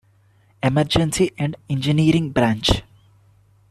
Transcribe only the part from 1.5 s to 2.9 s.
engineering branch.